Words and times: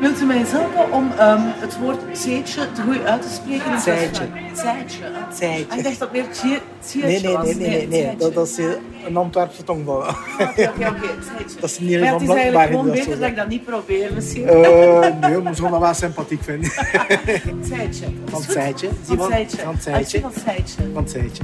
Wilt 0.00 0.20
u 0.20 0.24
mij 0.24 0.36
eens 0.38 0.50
helpen 0.50 0.92
om 0.92 1.04
um, 1.04 1.40
het 1.60 1.78
woord 1.78 2.18
zeetje 2.18 2.72
te 2.72 2.82
goed 2.82 3.04
uit 3.04 3.22
te 3.22 3.28
spreken? 3.28 3.80
Zeetje. 3.80 4.26
Zeetje. 4.54 5.04
Zeetje. 5.32 5.64
Ah, 5.68 5.78
ik 5.78 5.84
dacht 5.84 5.98
dat 5.98 6.12
meer 6.12 6.24
tjeetje 6.30 7.06
Nee, 7.06 7.20
nee, 7.20 7.36
was. 7.36 7.44
nee, 7.44 7.54
nee, 7.54 7.88
nee, 7.88 8.06
nee. 8.06 8.16
Dat, 8.16 8.34
dat 8.34 8.48
is 8.48 8.58
eh, 8.58 8.66
een 9.06 9.16
Antwerpse 9.16 9.62
tongval. 9.64 9.96
Oké, 9.96 10.42
oké, 10.42 10.88
oké. 10.88 11.08
Zeetje. 11.38 11.56
Dat 11.60 11.70
is 11.70 11.78
niet 11.78 11.90
Maar 11.90 11.98
ja, 11.98 12.06
een 12.06 12.12
het 12.12 12.22
is 12.22 12.34
eigenlijk 12.34 12.70
gewoon 12.70 12.86
dat 12.86 12.94
beter 12.94 13.18
dat 13.18 13.28
ik 13.28 13.36
dat 13.36 13.48
niet 13.48 13.64
probeer 13.64 14.10
misschien. 14.14 14.48
Eh, 14.48 15.00
nee, 15.28 15.38
maar 15.38 15.54
zou 15.56 15.70
dat 15.70 15.80
wel 15.80 15.94
sympathiek 15.94 16.42
vinden. 16.42 16.70
Zeetje. 17.70 18.06
Van? 18.24 18.42
Zeetje. 18.42 18.88
Van 19.02 19.30
Zeetje. 19.30 19.56
Zeetje. 19.80 20.20
Van 20.20 20.32
Zeetje. 20.44 20.90
Van 20.92 21.08
Zeetje. 21.08 21.42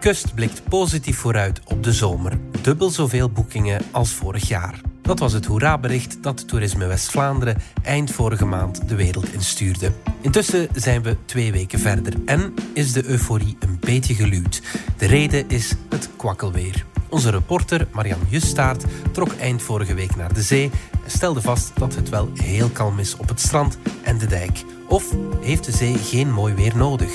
Kust 0.00 0.34
blikt 0.34 0.62
positief 0.68 1.18
vooruit 1.18 1.60
op 1.64 1.84
de 1.84 1.92
zomer. 1.92 2.32
Dubbel 2.62 2.88
zoveel 2.90 3.30
boekingen 3.30 3.80
als 3.90 4.12
vorig 4.12 4.48
jaar. 4.48 4.80
Dat 5.10 5.18
was 5.18 5.32
het 5.32 5.46
hoera-bericht 5.46 6.22
dat 6.22 6.48
Toerisme 6.48 6.86
West-Vlaanderen 6.86 7.56
eind 7.82 8.10
vorige 8.10 8.44
maand 8.44 8.88
de 8.88 8.94
wereld 8.94 9.32
instuurde. 9.32 9.92
Intussen 10.20 10.68
zijn 10.72 11.02
we 11.02 11.16
twee 11.24 11.52
weken 11.52 11.78
verder 11.78 12.12
en 12.24 12.54
is 12.74 12.92
de 12.92 13.04
euforie 13.04 13.56
een 13.58 13.76
beetje 13.80 14.14
geluwd. 14.14 14.62
De 14.96 15.06
reden 15.06 15.48
is 15.48 15.74
het 15.88 16.10
kwakkelweer. 16.16 16.84
Onze 17.08 17.30
reporter 17.30 17.86
Marianne 17.92 18.24
Justaert 18.28 18.84
trok 19.12 19.32
eind 19.32 19.62
vorige 19.62 19.94
week 19.94 20.16
naar 20.16 20.34
de 20.34 20.42
zee 20.42 20.70
en 21.04 21.10
stelde 21.10 21.40
vast 21.40 21.70
dat 21.74 21.94
het 21.94 22.08
wel 22.08 22.28
heel 22.34 22.68
kalm 22.68 22.98
is 22.98 23.16
op 23.16 23.28
het 23.28 23.40
strand 23.40 23.78
en 24.02 24.18
de 24.18 24.26
dijk. 24.26 24.64
Of 24.88 25.04
heeft 25.40 25.64
de 25.64 25.72
zee 25.72 25.98
geen 25.98 26.32
mooi 26.32 26.54
weer 26.54 26.76
nodig? 26.76 27.10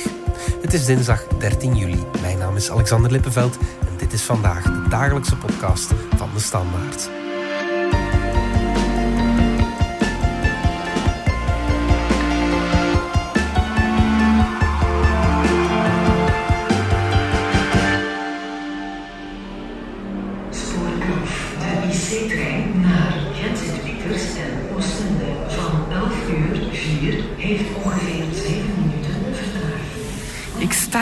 Het 0.62 0.74
is 0.74 0.86
dinsdag 0.86 1.28
13 1.28 1.76
juli. 1.76 2.04
Mijn 2.22 2.38
naam 2.38 2.56
is 2.56 2.72
Alexander 2.72 3.12
Lippenveld 3.12 3.58
en 3.58 3.98
dit 3.98 4.14
is 4.14 4.22
vandaag 4.22 4.64
de 4.64 4.90
dagelijkse 4.90 5.36
podcast 5.36 5.94
van 6.16 6.30
de 6.34 6.40
Standaard. 6.40 7.10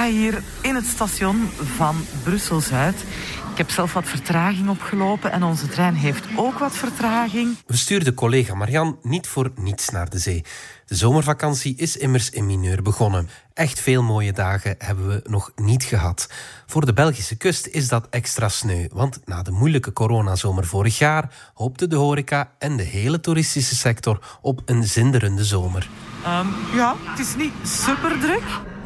Sta 0.03 0.11
hier 0.11 0.43
in 0.61 0.75
het 0.75 0.85
station 0.85 1.49
van 1.75 1.95
Brussel-Zuid. 2.23 2.95
Ik 3.51 3.57
heb 3.57 3.69
zelf 3.69 3.93
wat 3.93 4.05
vertraging 4.05 4.69
opgelopen 4.69 5.31
en 5.31 5.43
onze 5.43 5.67
trein 5.67 5.93
heeft 5.93 6.25
ook 6.35 6.59
wat 6.59 6.75
vertraging. 6.75 7.57
We 7.65 7.77
stuurden 7.77 8.13
collega 8.13 8.55
Marian 8.55 8.97
niet 9.01 9.27
voor 9.27 9.51
niets 9.55 9.89
naar 9.89 10.09
de 10.09 10.19
zee. 10.19 10.43
De 10.85 10.95
zomervakantie 10.95 11.75
is 11.75 11.97
immers 11.97 12.29
in 12.29 12.45
mineur 12.45 12.81
begonnen. 12.81 13.29
Echt 13.53 13.79
veel 13.79 14.03
mooie 14.03 14.33
dagen 14.33 14.75
hebben 14.77 15.07
we 15.07 15.21
nog 15.23 15.51
niet 15.55 15.83
gehad. 15.83 16.29
Voor 16.65 16.85
de 16.85 16.93
Belgische 16.93 17.35
kust 17.35 17.67
is 17.67 17.87
dat 17.87 18.07
extra 18.09 18.49
sneu, 18.49 18.87
want 18.91 19.19
na 19.25 19.41
de 19.41 19.51
moeilijke 19.51 19.93
coronazomer 19.93 20.65
vorig 20.65 20.97
jaar 20.97 21.51
hoopte 21.53 21.87
de 21.87 21.95
horeca 21.95 22.51
en 22.59 22.77
de 22.77 22.83
hele 22.83 23.19
toeristische 23.19 23.75
sector 23.75 24.19
op 24.41 24.61
een 24.65 24.83
zinderende 24.83 25.45
zomer. 25.45 25.89
Ehm, 26.23 26.47
ja, 26.75 26.95
het 26.99 27.19
is 27.19 27.35
niet 27.35 27.53
super 27.63 28.19
druk. 28.19 28.43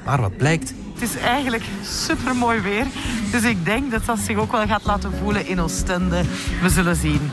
Maar 0.08 0.22
wat 0.22 0.38
blijkt, 0.38 0.74
Het 1.00 1.10
is 1.10 1.16
eigenlijk 1.16 1.64
super 1.84 2.36
mooi 2.36 2.60
weer. 2.60 2.86
Dus 3.32 3.44
ik 3.44 3.66
denk 3.66 3.92
dat 3.92 4.06
dat 4.06 4.20
zich 4.20 4.38
ook 4.38 4.52
wel 4.52 4.68
gaat 4.68 4.86
laten 4.86 5.12
voelen 5.22 5.46
in 5.46 5.60
Oostende. 5.60 6.24
We 6.62 6.70
zullen 6.70 6.96
zien. 6.96 7.32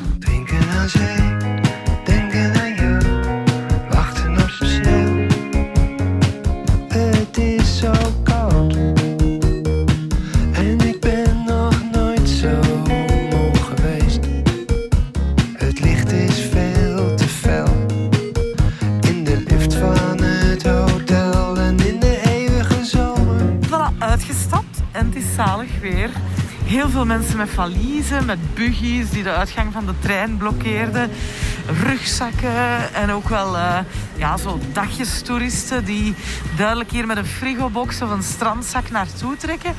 Mensen 27.06 27.36
met 27.36 27.50
valiezen, 27.50 28.24
met 28.24 28.54
buggies 28.54 29.10
die 29.10 29.22
de 29.22 29.30
uitgang 29.30 29.72
van 29.72 29.86
de 29.86 29.92
trein 29.98 30.36
blokkeerden. 30.36 31.10
Rugzakken 31.82 32.94
en 32.94 33.10
ook 33.10 33.28
wel 33.28 33.56
eh, 33.56 33.78
ja, 34.16 34.36
zo 34.36 34.58
dagjestoeristen 34.72 35.84
die 35.84 36.14
duidelijk 36.56 36.90
hier 36.90 37.06
met 37.06 37.16
een 37.16 37.26
frigobox 37.26 38.02
of 38.02 38.10
een 38.10 38.22
strandzak 38.22 38.90
naartoe 38.90 39.36
trekken. 39.36 39.74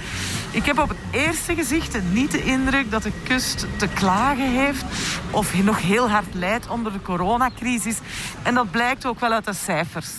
Ik 0.52 0.66
heb 0.66 0.80
op 0.80 0.90
het 0.90 0.98
eerste 1.12 1.56
gezicht 1.56 1.98
niet 2.12 2.32
de 2.32 2.44
indruk 2.44 2.92
dat 2.92 3.04
de 3.04 3.12
kust 3.24 3.66
te 3.78 3.88
klagen 3.88 4.52
heeft 4.52 4.86
of 5.32 5.64
nog 5.64 5.82
heel 5.82 6.10
hard 6.10 6.34
lijdt 6.34 6.68
onder 6.68 6.92
de 6.92 7.02
coronacrisis. 7.02 7.98
En 8.44 8.54
dat 8.54 8.72
blijkt 8.72 9.06
ook 9.06 9.20
wel 9.20 9.32
uit 9.32 9.46
de 9.46 9.54
cijfers. 9.54 10.10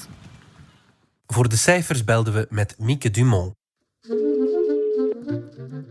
voor 1.26 1.48
de 1.48 1.56
cijfers 1.56 2.04
belden 2.04 2.32
we 2.32 2.46
met 2.50 2.74
Mieke 2.78 3.10
Dumont. 3.10 3.55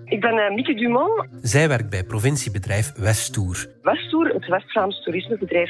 Ik 0.05 0.21
ben 0.21 0.33
uh, 0.33 0.49
Mieke 0.49 0.73
Dumont, 0.73 1.27
Zij 1.41 1.67
werkt 1.67 1.89
bij 1.89 2.03
provinciebedrijf 2.03 2.93
Westtour. 2.95 3.69
Westtour, 3.81 4.33
het 4.33 4.47
West-Vlaams 4.47 5.03
toerismebedrijf. 5.03 5.69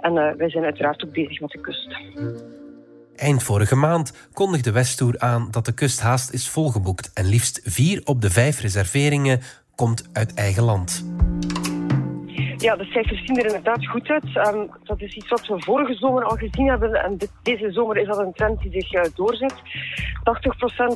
En 0.00 0.12
uh, 0.12 0.30
wij 0.36 0.50
zijn 0.50 0.64
uiteraard 0.64 1.04
ook 1.04 1.12
bezig 1.12 1.40
met 1.40 1.50
de 1.50 1.60
kust. 1.60 1.96
Eind 3.16 3.42
vorige 3.42 3.76
maand 3.76 4.28
kondigde 4.32 4.72
Westtour 4.72 5.18
aan 5.18 5.48
dat 5.50 5.64
de 5.64 5.74
kust 5.74 6.00
haast 6.00 6.32
is 6.32 6.48
volgeboekt 6.48 7.10
en 7.12 7.26
liefst 7.26 7.60
vier 7.64 8.00
op 8.04 8.20
de 8.20 8.30
vijf 8.30 8.60
reserveringen 8.60 9.40
komt 9.74 10.08
uit 10.12 10.34
eigen 10.34 10.62
land. 10.62 11.13
Ja, 12.64 12.76
de 12.76 12.84
cijfers 12.84 13.24
zien 13.24 13.38
er 13.38 13.46
inderdaad 13.46 13.86
goed 13.86 14.08
uit. 14.08 14.54
Um, 14.54 14.70
dat 14.84 15.00
is 15.00 15.14
iets 15.14 15.28
wat 15.28 15.46
we 15.46 15.62
vorige 15.62 15.94
zomer 15.94 16.24
al 16.24 16.36
gezien 16.36 16.68
hebben. 16.68 16.94
En 16.94 17.18
deze 17.42 17.72
zomer 17.72 17.96
is 17.96 18.06
dat 18.06 18.18
een 18.18 18.32
trend 18.32 18.60
die 18.60 18.70
zich 18.72 18.92
uh, 18.92 19.02
doorzet. 19.14 19.54
80% 19.54 19.60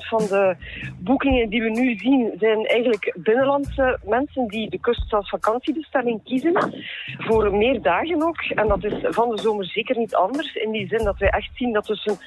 van 0.08 0.18
de 0.18 0.56
boekingen 0.98 1.48
die 1.48 1.62
we 1.62 1.70
nu 1.70 1.96
zien 1.96 2.32
zijn 2.38 2.66
eigenlijk 2.66 3.14
binnenlandse 3.16 3.98
mensen 4.04 4.46
die 4.46 4.70
de 4.70 4.80
kust 4.80 5.12
als 5.12 5.28
vakantiebestemming 5.28 6.24
kiezen. 6.24 6.84
Voor 7.18 7.54
meer 7.56 7.82
dagen 7.82 8.22
ook. 8.22 8.40
En 8.40 8.68
dat 8.68 8.84
is 8.84 8.94
van 9.02 9.28
de 9.28 9.42
zomer 9.42 9.64
zeker 9.64 9.98
niet 9.98 10.14
anders. 10.14 10.54
In 10.54 10.70
die 10.70 10.88
zin 10.88 11.04
dat 11.04 11.18
wij 11.18 11.28
echt 11.28 11.50
zien 11.54 11.72
dat 11.72 11.84
tussen 11.84 12.18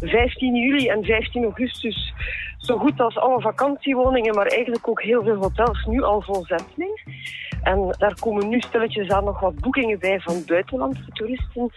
15 0.00 0.54
juli 0.54 0.88
en 0.88 1.04
15 1.04 1.42
augustus 1.42 2.12
zo 2.58 2.78
goed 2.78 3.00
als 3.00 3.18
alle 3.18 3.40
vakantiewoningen, 3.40 4.34
maar 4.34 4.46
eigenlijk 4.46 4.88
ook 4.88 5.02
heel 5.02 5.22
veel 5.22 5.36
hotels 5.36 5.84
nu 5.84 6.02
al 6.02 6.22
vol 6.22 6.44
zijn. 6.44 6.62
En 7.62 7.94
daar 7.98 8.14
komen 8.20 8.48
nu 8.48 8.60
stilletjes 8.60 9.08
aan 9.08 9.24
nog 9.24 9.40
wat 9.40 9.54
boekingen 9.54 9.98
bij 9.98 10.20
van 10.20 10.42
buitenlandse 10.46 11.08
toeristen. 11.12 11.70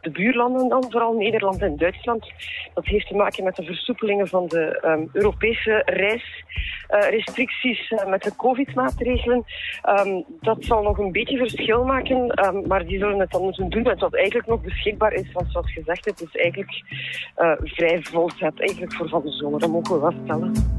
De 0.00 0.10
buurlanden 0.10 0.68
dan, 0.68 0.86
vooral 0.90 1.12
Nederland 1.12 1.62
en 1.62 1.76
Duitsland. 1.76 2.32
Dat 2.74 2.84
heeft 2.84 3.06
te 3.06 3.14
maken 3.14 3.44
met 3.44 3.56
de 3.56 3.64
versoepelingen 3.64 4.28
van 4.28 4.46
de 4.46 4.82
um, 4.84 5.08
Europese 5.12 5.82
reisrestricties 5.84 6.77
uh, 6.90 7.12
uh, 7.90 8.06
met 8.06 8.22
de 8.22 8.36
covid-maatregelen. 8.36 9.44
Um, 10.06 10.24
dat 10.40 10.56
zal 10.60 10.82
nog 10.82 10.98
een 10.98 11.12
beetje 11.12 11.36
verschil 11.36 11.84
maken, 11.84 12.46
um, 12.46 12.66
maar 12.66 12.86
die 12.86 12.98
zullen 12.98 13.18
het 13.18 13.30
dan 13.30 13.42
moeten 13.42 13.70
doen 13.70 13.82
met 13.82 14.00
wat 14.00 14.14
eigenlijk 14.14 14.48
nog 14.48 14.60
beschikbaar 14.60 15.12
is. 15.12 15.32
Want 15.32 15.46
zoals 15.50 15.72
gezegd, 15.72 16.04
het 16.04 16.20
is 16.20 16.40
eigenlijk 16.40 16.82
uh, 17.36 17.52
vrij 17.62 18.02
volzet 18.02 18.60
eigenlijk 18.60 18.92
voor 18.92 19.08
van 19.08 19.22
de 19.22 19.30
zomer. 19.30 19.60
Dat 19.60 19.70
mogen 19.70 19.94
we 19.94 20.00
wel 20.00 20.14
stellen. 20.24 20.76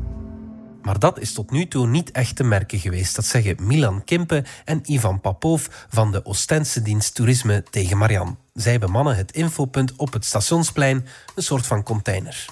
Maar 0.81 1.00
dat 1.00 1.19
is 1.19 1.34
tot 1.34 1.52
nu 1.52 1.68
toe 1.68 1.88
niet 1.88 2.12
echt 2.12 2.36
te 2.36 2.44
merken 2.44 2.80
geweest. 2.80 3.16
Dat 3.16 3.25
zeggen 3.25 3.56
Milan 3.68 4.03
Kimpe 4.03 4.44
en 4.66 4.81
Ivan 4.86 5.22
Papov 5.22 5.68
van 5.90 6.12
de 6.12 6.25
Oostense 6.25 6.81
dienst 6.81 7.16
Toerisme 7.16 7.64
tegen 7.64 7.98
Marian. 7.98 8.38
Zij 8.53 8.80
bemannen 8.80 9.16
het 9.16 9.31
infopunt 9.31 9.94
op 9.95 10.13
het 10.13 10.25
stationsplein, 10.25 11.06
een 11.36 11.44
soort 11.44 11.68
van 11.68 11.84
container. 11.84 12.45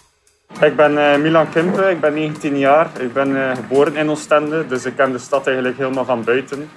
Ik 0.62 0.76
ben 0.76 0.92
uh, 0.92 1.18
Milan 1.18 1.50
Kimpe, 1.50 1.90
ik 1.90 2.00
ben 2.00 2.14
19 2.14 2.58
jaar. 2.58 2.90
Ik 3.00 3.14
ben 3.14 3.30
uh, 3.30 3.56
geboren 3.56 3.96
in 3.96 4.10
Oostende, 4.10 4.68
dus 4.68 4.86
ik 4.86 4.96
ken 4.96 5.12
de 5.12 5.18
stad 5.18 5.48
eigenlijk 5.48 5.78
helemaal 5.78 6.06
van 6.06 6.24
buiten. 6.24 6.70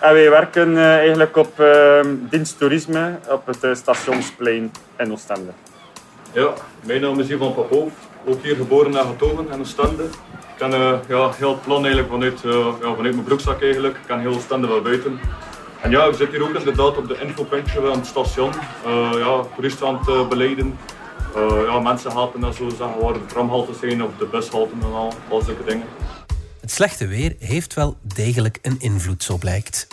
En 0.00 0.12
wij 0.12 0.30
werken 0.30 0.72
uh, 0.72 0.96
eigenlijk 0.96 1.36
op 1.36 1.62
dienst 2.30 2.58
toerisme 2.58 3.18
op 3.28 3.46
het 3.46 3.78
stationsplein 3.78 4.72
in 4.98 5.12
Oostende. 5.12 5.50
Ja, 6.32 6.52
mijn 6.84 7.00
naam 7.00 7.20
is 7.20 7.28
Ivan 7.28 7.54
Papov, 7.54 7.92
ook 8.26 8.42
hier 8.42 8.56
geboren 8.56 8.96
en 8.96 9.06
getogen 9.06 9.46
in 9.52 9.60
Oostende. 9.60 10.02
Ik 10.04 10.56
ken 10.56 10.70
ja, 11.08 11.30
heel 11.36 11.50
het 11.50 11.62
plan 11.62 11.84
eigenlijk 11.84 12.08
vanuit, 12.08 12.40
ja, 12.42 12.94
vanuit 12.94 13.14
mijn 13.14 13.24
broekzak 13.24 13.62
eigenlijk. 13.62 13.94
Ik 13.94 14.06
ken 14.06 14.20
heel 14.20 14.34
Oostende 14.34 14.66
wel 14.66 14.82
buiten. 14.82 15.20
En 15.80 15.90
ja, 15.90 16.04
ik 16.04 16.14
zit 16.14 16.30
hier 16.30 16.42
ook 16.42 16.54
inderdaad 16.54 16.96
op 16.96 17.08
de 17.08 17.18
infopuntje 17.20 17.80
aan 17.80 17.98
het 17.98 18.06
station. 18.06 18.52
Uh, 18.86 19.10
ja, 19.18 19.42
toeristen 19.54 19.86
aan 19.86 20.00
het 20.04 20.28
beleiden. 20.28 20.78
Uh, 21.36 21.66
ja, 21.66 21.78
mensen 21.78 22.10
haten 22.10 22.44
en 22.44 22.54
zo 22.54 22.68
zeggen 22.68 23.00
waar 23.00 23.12
de 23.12 23.26
tramhaltes 23.26 23.78
zijn 23.78 24.02
of 24.02 24.10
de 24.18 24.26
bushalten 24.26 24.78
en 24.82 24.92
al, 24.92 25.12
al 25.28 25.40
zulke 25.40 25.64
dingen. 25.64 25.86
Het 26.60 26.70
slechte 26.70 27.06
weer 27.06 27.36
heeft 27.38 27.74
wel 27.74 27.96
degelijk 28.02 28.58
een 28.62 28.76
invloed, 28.78 29.22
zo 29.22 29.36
blijkt. 29.36 29.86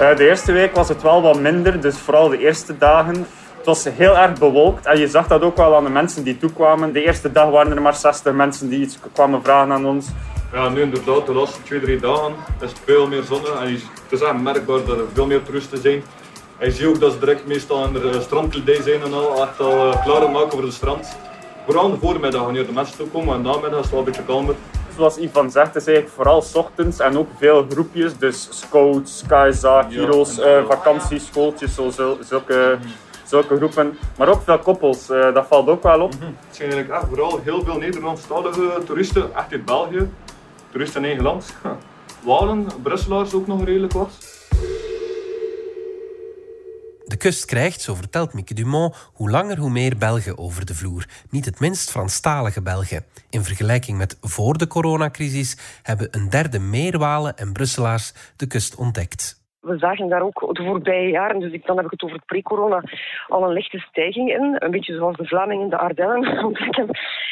Uh, 0.00 0.16
de 0.16 0.28
eerste 0.28 0.52
week 0.52 0.74
was 0.74 0.88
het 0.88 1.02
wel 1.02 1.22
wat 1.22 1.40
minder, 1.40 1.80
dus 1.80 1.96
vooral 1.96 2.28
de 2.28 2.38
eerste 2.38 2.78
dagen. 2.78 3.26
Het 3.56 3.66
was 3.66 3.84
heel 3.84 4.18
erg 4.18 4.38
bewolkt 4.38 4.86
en 4.86 4.98
je 4.98 5.08
zag 5.08 5.26
dat 5.26 5.42
ook 5.42 5.56
wel 5.56 5.76
aan 5.76 5.84
de 5.84 5.90
mensen 5.90 6.24
die 6.24 6.38
toekwamen. 6.38 6.92
De 6.92 7.04
eerste 7.04 7.32
dag 7.32 7.50
waren 7.50 7.72
er 7.72 7.82
maar 7.82 7.94
60 7.94 8.32
mensen 8.32 8.68
die 8.68 8.80
iets 8.80 8.98
kwamen 9.12 9.42
vragen 9.42 9.72
aan 9.72 9.86
ons. 9.86 10.06
Ja, 10.52 10.68
nu 10.68 10.80
inderdaad, 10.80 11.26
de 11.26 11.32
laatste 11.32 11.62
twee, 11.62 11.80
drie 11.80 12.00
dagen 12.00 12.32
is 12.60 12.70
het 12.70 12.80
veel 12.84 13.06
meer 13.08 13.22
zon. 13.22 13.46
En 13.46 13.72
het 13.72 13.82
is 14.08 14.20
echt 14.20 14.40
merkbaar 14.40 14.84
dat 14.84 14.98
er 14.98 15.04
veel 15.12 15.26
meer 15.26 15.42
toeristen 15.42 15.80
zijn. 15.82 16.02
En 16.62 16.68
je 16.68 16.74
ziet 16.74 16.86
ook 16.86 17.00
dat 17.00 17.12
ze 17.12 17.18
direct 17.18 17.46
meestal 17.46 17.84
in 17.84 17.92
de 17.92 18.10
eh, 18.10 18.20
strandkledij 18.20 18.82
zijn 18.82 19.02
en 19.02 19.12
al, 19.12 19.42
echt 19.42 19.60
al 19.60 19.86
uh, 19.88 20.04
klaar 20.04 20.30
maken 20.30 20.50
voor 20.50 20.62
het 20.62 20.72
strand. 20.72 21.16
Vooral 21.64 21.84
in 21.86 21.90
de 21.90 21.98
voormiddag 21.98 22.42
wanneer 22.42 22.66
de 22.66 22.72
mensen 22.72 22.96
toekomen 22.96 23.34
en 23.34 23.42
de 23.42 23.48
namiddag 23.48 23.78
is 23.78 23.80
het 23.84 23.90
wel 23.90 23.98
een 23.98 24.04
beetje 24.04 24.24
kalmer. 24.24 24.54
Zoals 24.96 25.16
Ivan 25.16 25.50
zegt, 25.50 25.76
is 25.76 25.86
eigenlijk 25.86 26.14
vooral 26.16 26.42
's 26.42 26.54
ochtends 26.54 26.98
en 26.98 27.18
ook 27.18 27.28
veel 27.38 27.66
groepjes. 27.70 28.18
Dus 28.18 28.48
scouts, 28.50 29.22
KSA, 29.28 29.86
Heroes, 29.90 30.34
Ja, 30.36 30.42
eh, 30.42 30.48
inderdaad. 30.48 30.76
vakantieschooltjes, 30.82 31.74
zo, 31.74 31.90
zo- 31.90 32.16
zulke, 32.20 32.78
zulke 33.24 33.56
groepen. 33.56 33.98
Maar 34.18 34.28
ook 34.28 34.42
veel 34.44 34.58
koppels, 34.58 35.08
eh, 35.10 35.34
dat 35.34 35.46
valt 35.46 35.68
ook 35.68 35.82
wel 35.82 36.00
op. 36.00 36.10
Het 36.12 36.20
zijn 36.50 36.70
eigenlijk 36.70 37.00
echt 37.00 37.08
vooral 37.08 37.40
heel 37.44 37.62
veel 37.64 37.76
Nederlandstalige 37.78 38.78
toeristen, 38.86 39.34
echt 39.34 39.52
uit 39.52 39.64
België. 39.64 40.10
Toeristen 40.70 41.00
in 41.00 41.06
eigen 41.06 41.24
land. 41.24 41.54
Walen, 42.26 42.66
Brusselaars 42.82 43.34
ook 43.34 43.46
nog 43.46 43.64
redelijk 43.64 43.92
wat. 43.92 44.10
De 47.12 47.18
kust 47.18 47.44
krijgt, 47.44 47.80
zo 47.80 47.94
vertelt 47.94 48.32
Mieke 48.32 48.54
Dumont, 48.54 48.94
hoe 49.12 49.30
langer 49.30 49.58
hoe 49.58 49.70
meer 49.70 49.96
Belgen 49.96 50.38
over 50.38 50.66
de 50.66 50.74
vloer. 50.74 51.08
Niet 51.30 51.44
het 51.44 51.60
minst 51.60 51.90
Franstalige 51.90 52.62
Belgen. 52.62 53.04
In 53.30 53.44
vergelijking 53.44 53.98
met 53.98 54.16
voor 54.20 54.58
de 54.58 54.66
coronacrisis 54.66 55.56
hebben 55.82 56.08
een 56.10 56.30
derde 56.30 56.58
meer 56.58 56.98
Walen 56.98 57.36
en 57.36 57.52
Brusselaars 57.52 58.12
de 58.36 58.46
kust 58.46 58.74
ontdekt. 58.74 59.41
We 59.62 59.78
zagen 59.78 60.08
daar 60.08 60.22
ook 60.22 60.54
de 60.56 60.64
voorbije 60.64 61.10
jaren, 61.10 61.40
dus 61.40 61.52
ik, 61.52 61.66
dan 61.66 61.76
heb 61.76 61.84
ik 61.84 61.90
het 61.90 62.02
over 62.02 62.16
het 62.16 62.26
pre-corona, 62.26 62.82
al 63.28 63.44
een 63.44 63.52
lichte 63.52 63.78
stijging 63.78 64.30
in. 64.30 64.56
Een 64.58 64.70
beetje 64.70 64.94
zoals 64.94 65.16
de 65.16 65.26
Vlamingen 65.26 65.70
de 65.70 65.78
Ardennen 65.78 66.44
ontdekken, 66.44 66.88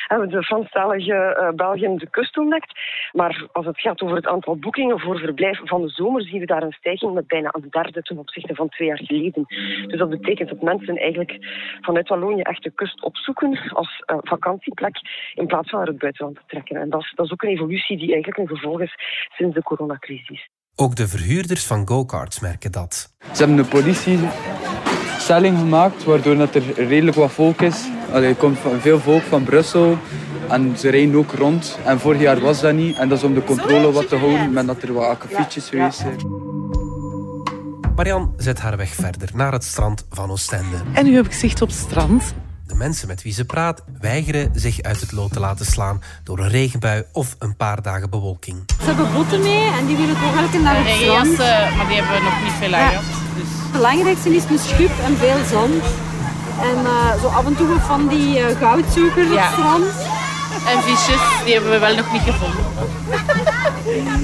hebben 0.07 0.29
de 0.29 0.43
Franstalige 0.43 1.15
eh, 1.15 1.49
Belgen 1.55 1.97
de 1.97 2.11
kust 2.11 2.39
ontdekt. 2.39 2.73
Maar 3.13 3.47
als 3.53 3.67
het 3.67 3.81
gaat 3.81 4.03
over 4.03 4.17
het 4.17 4.27
aantal 4.27 4.57
boekingen 4.57 5.01
voor 5.01 5.19
verblijf 5.19 5.61
van 5.65 5.83
de 5.83 5.89
zomer, 5.89 6.23
zien 6.23 6.41
we 6.41 6.47
daar 6.47 6.63
een 6.63 6.73
stijging 6.73 7.15
met 7.15 7.27
bijna 7.27 7.49
een 7.53 7.71
derde 7.71 8.03
ten 8.03 8.19
opzichte 8.19 8.55
van 8.55 8.69
twee 8.69 8.89
jaar 8.89 9.03
geleden. 9.05 9.45
Dus 9.87 9.99
dat 9.99 10.11
betekent 10.11 10.49
dat 10.49 10.63
mensen 10.63 10.97
eigenlijk 10.97 11.39
vanuit 11.81 12.09
Wallonië 12.09 12.43
echt 12.43 12.63
de 12.63 12.71
kust 12.71 13.03
opzoeken 13.03 13.59
als 13.73 14.03
eh, 14.07 14.17
vakantieplek 14.21 14.97
in 15.35 15.47
plaats 15.47 15.71
van 15.71 15.79
naar 15.79 15.89
het 15.89 15.99
buitenland 15.99 16.37
te 16.37 16.43
trekken. 16.47 16.77
En 16.77 16.91
dat 16.91 17.01
is, 17.01 17.13
dat 17.15 17.27
is 17.27 17.33
ook 17.33 17.43
een 17.43 17.49
evolutie 17.49 17.97
die 17.97 18.13
eigenlijk 18.13 18.39
een 18.39 18.57
gevolg 18.57 18.81
is 18.81 18.95
sinds 19.37 19.55
de 19.55 19.63
coronacrisis. 19.63 20.49
Ook 20.81 20.97
de 20.97 21.09
verhuurders 21.09 21.67
van 21.67 21.89
go-karts 21.89 22.41
merken 22.41 22.73
dat. 22.73 23.13
Ze 23.33 23.39
hebben 23.39 23.59
een 23.59 23.69
politiestelling 23.69 25.59
gemaakt, 25.59 26.05
waardoor 26.05 26.37
dat 26.37 26.55
er 26.55 26.63
redelijk 26.77 27.17
wat 27.17 27.31
volk 27.31 27.61
is. 27.61 27.77
Allee, 28.13 28.29
er 28.29 28.35
komt 28.35 28.59
van- 28.59 28.81
veel 28.81 29.01
volk 29.01 29.23
van 29.23 29.43
Brussel 29.45 29.99
en 30.49 30.79
ze 30.79 30.91
rijden 30.91 31.15
ook 31.17 31.33
rond. 31.33 31.79
En 31.85 32.01
vorig 32.01 32.21
jaar 32.21 32.41
was 32.41 32.61
dat 32.61 32.75
niet. 32.75 32.97
En 32.97 33.09
dat 33.09 33.19
is 33.19 33.25
om 33.25 33.35
de 33.35 33.45
controle 33.45 33.93
wat 33.93 34.09
te 34.09 34.17
houden, 34.17 34.53
met 34.53 34.67
dat 34.67 34.83
er 34.83 34.93
wat 34.93 35.05
akkefietjes 35.05 35.69
geweest 35.69 35.99
zijn. 35.99 36.17
Marian 37.97 38.35
zet 38.37 38.61
haar 38.61 38.77
weg 38.77 38.95
verder 38.95 39.29
naar 39.35 39.53
het 39.53 39.65
strand 39.65 40.07
van 40.11 40.31
Oostende. 40.31 40.77
En 40.93 41.05
nu 41.05 41.15
heb 41.15 41.25
ik 41.27 41.33
zicht 41.33 41.63
op 41.63 41.69
het 41.69 41.77
strand. 41.79 42.35
De 42.71 42.77
mensen 42.77 43.09
met 43.09 43.23
wie 43.23 43.33
ze 43.33 43.45
praat 43.45 43.83
weigeren 44.01 44.51
zich 44.55 44.83
uit 44.83 45.01
het 45.01 45.13
lood 45.13 45.33
te 45.33 45.41
laten 45.41 45.67
slaan 45.67 46.03
door 46.25 46.39
een 46.39 46.49
regenbui 46.49 47.05
of 47.13 47.37
een 47.39 47.57
paar 47.57 47.83
dagen 47.83 48.11
bewolking. 48.11 48.63
Ze 48.81 48.85
hebben 48.87 49.13
botten 49.13 49.41
mee 49.43 49.71
en 49.79 49.87
die 49.87 49.97
willen 49.97 50.15
toch 50.21 50.37
elke 50.37 50.63
dag 50.63 50.79
op 50.79 50.87
strand. 50.87 51.37
maar 51.77 51.87
die 51.89 51.97
hebben 51.97 52.15
we 52.17 52.23
nog 52.23 52.43
niet 52.43 52.53
veel 52.59 52.75
aan 52.75 52.91
Ja. 52.93 53.01
Het 53.01 53.73
belangrijkste 53.73 54.35
is 54.35 54.45
een 54.45 54.59
schub 54.59 54.91
en 55.05 55.17
veel 55.17 55.45
zand. 55.51 55.83
En 56.69 56.77
eh, 56.85 57.21
zo 57.21 57.27
af 57.27 57.47
en 57.47 57.57
toe 57.57 57.79
van 57.81 58.09
die 58.09 58.39
eh, 58.39 58.57
goudzoekers 58.59 59.27
op 59.27 59.33
Ja. 59.33 59.43
het 59.43 59.53
strand. 59.53 59.85
En 60.67 60.83
visjes, 60.83 61.45
die 61.45 61.53
hebben 61.55 61.71
we 61.71 61.79
wel 61.79 61.95
nog 61.97 62.13
niet 62.13 62.23
gevonden. 62.23 62.65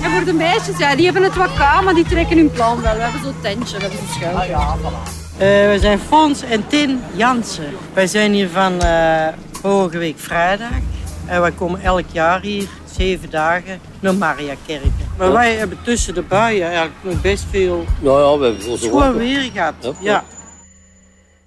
En 0.03 0.11
voor 0.11 0.25
de 0.25 0.33
meisjes, 0.33 0.79
ja, 0.79 0.95
die 0.97 1.05
hebben 1.05 1.23
het 1.23 1.37
wat 1.37 1.55
koud, 1.55 1.85
maar 1.85 1.95
die 1.95 2.05
trekken 2.05 2.37
hun 2.37 2.51
plan 2.51 2.81
wel. 2.83 2.95
We 2.95 3.03
hebben 3.03 3.23
zo'n 3.23 3.41
tentje, 3.41 3.77
we 3.77 3.83
hebben 3.83 3.99
zo'n 4.01 4.15
schuil. 4.17 4.41
Eh, 4.43 5.26
we 5.39 5.77
zijn 5.81 5.99
Fons 5.99 6.43
en 6.43 6.67
Tin 6.67 7.01
Jansen. 7.15 7.73
Wij 7.93 8.07
zijn 8.07 8.33
hier 8.33 8.49
van 8.49 8.81
eh, 8.81 9.29
vorige 9.53 9.99
week 9.99 10.19
vrijdag. 10.19 10.71
En 11.27 11.41
wij 11.41 11.53
komen 11.53 11.81
elk 11.81 12.05
jaar 12.13 12.41
hier, 12.41 12.69
zeven 12.97 13.31
dagen, 13.31 13.81
naar 14.01 14.15
Mariakerken. 14.15 14.95
Maar 15.19 15.33
wij 15.33 15.55
hebben 15.55 15.79
tussen 15.83 16.15
de 16.15 16.23
buien 16.23 16.67
eigenlijk 16.67 16.97
nog 17.03 17.21
best 17.21 17.45
veel 17.51 17.85
Nou 18.01 18.21
ja, 18.21 18.39
we 18.39 18.45
hebben 18.45 18.79
schoon 18.79 19.17
weer 19.17 19.51
gehad. 19.53 19.75
Ja. 19.83 19.95
Ja. 20.01 20.25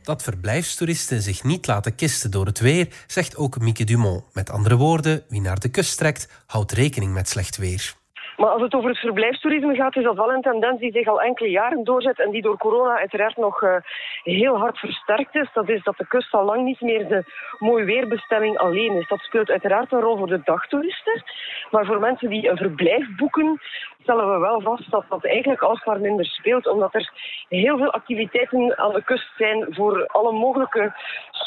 Dat 0.03 0.23
verblijfstoeristen 0.23 1.21
zich 1.21 1.43
niet 1.43 1.67
laten 1.67 1.95
kisten 1.95 2.31
door 2.31 2.45
het 2.45 2.59
weer, 2.59 2.87
zegt 3.07 3.35
ook 3.35 3.59
Mieke 3.59 3.83
Dumont. 3.83 4.23
Met 4.33 4.49
andere 4.49 4.75
woorden, 4.75 5.23
wie 5.27 5.41
naar 5.41 5.59
de 5.59 5.69
kust 5.69 5.97
trekt, 5.97 6.27
houdt 6.45 6.71
rekening 6.71 7.13
met 7.13 7.29
slecht 7.29 7.57
weer. 7.57 7.93
Maar 8.39 8.49
als 8.49 8.61
het 8.61 8.73
over 8.73 8.89
het 8.89 8.99
verblijfstoerisme 8.99 9.75
gaat, 9.75 9.95
is 9.95 10.03
dat 10.03 10.15
wel 10.15 10.33
een 10.33 10.41
tendens 10.41 10.79
die 10.79 10.91
zich 10.91 11.07
al 11.07 11.21
enkele 11.21 11.49
jaren 11.49 11.83
doorzet 11.83 12.19
en 12.19 12.31
die 12.31 12.41
door 12.41 12.57
corona 12.57 12.97
uiteraard 12.97 13.37
nog 13.37 13.63
eh, 13.63 13.75
heel 14.23 14.57
hard 14.57 14.77
versterkt 14.77 15.35
is. 15.35 15.49
Dat 15.53 15.69
is 15.69 15.83
dat 15.83 15.97
de 15.97 16.07
kust 16.07 16.33
al 16.33 16.45
lang 16.45 16.63
niet 16.63 16.81
meer 16.81 17.07
de 17.07 17.23
mooi 17.57 17.83
weerbestemming 17.83 18.57
alleen 18.57 18.95
is. 18.97 19.07
Dat 19.07 19.19
speelt 19.19 19.49
uiteraard 19.49 19.91
een 19.91 19.99
rol 19.99 20.17
voor 20.17 20.27
de 20.27 20.41
dagtoeristen. 20.43 21.23
Maar 21.71 21.85
voor 21.85 21.99
mensen 21.99 22.29
die 22.29 22.49
een 22.49 22.57
verblijf 22.57 23.15
boeken, 23.15 23.61
stellen 24.01 24.33
we 24.33 24.39
wel 24.39 24.61
vast 24.61 24.91
dat 24.91 25.05
dat 25.09 25.25
eigenlijk 25.25 25.61
alsmaar 25.61 25.99
minder 25.99 26.25
speelt. 26.25 26.67
Omdat 26.67 26.93
er 26.93 27.11
heel 27.49 27.77
veel 27.77 27.91
activiteiten 27.91 28.77
aan 28.77 28.93
de 28.93 29.03
kust 29.03 29.31
zijn 29.37 29.67
voor 29.69 30.07
alle 30.07 30.31
mogelijke 30.31 30.93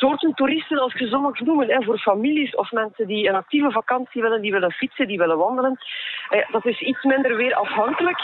soorten 0.03 0.35
toeristen, 0.35 0.79
als 0.79 0.93
je 0.93 1.45
noemen. 1.45 1.69
Hè, 1.69 1.83
voor 1.83 1.99
families 1.99 2.55
of 2.55 2.73
mensen 2.73 3.07
die 3.07 3.29
een 3.29 3.35
actieve 3.35 3.71
vakantie 3.71 4.23
willen, 4.23 4.41
die 4.41 4.53
willen 4.53 4.73
fietsen, 4.73 5.07
die 5.07 5.19
willen 5.19 5.39
wandelen. 5.39 5.79
Eh, 6.29 6.51
dat 6.51 6.67
is 6.67 6.81
iets 6.81 7.03
minder 7.03 7.37
weer 7.37 7.55
afhankelijk. 7.55 8.21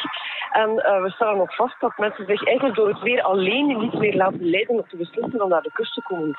En 0.52 0.70
eh, 0.78 1.02
we 1.02 1.10
stellen 1.10 1.40
ook 1.40 1.54
vast 1.54 1.80
dat 1.80 1.98
mensen 1.98 2.26
zich 2.26 2.46
eigenlijk 2.46 2.76
door 2.76 2.88
het 2.88 3.00
weer 3.00 3.22
alleen 3.22 3.78
niet 3.78 3.92
meer 3.92 4.14
laten 4.14 4.50
leiden 4.50 4.74
om 4.74 4.84
te 4.88 4.96
beslissen 4.96 5.42
om 5.42 5.48
naar 5.48 5.62
de 5.62 5.72
kust 5.72 5.94
te 5.94 6.02
komen. 6.02 6.34